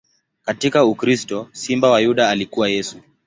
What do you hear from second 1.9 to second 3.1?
wa Yuda alikuwa Yesu.